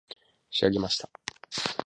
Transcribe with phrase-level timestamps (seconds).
[0.49, 1.09] 仕上げました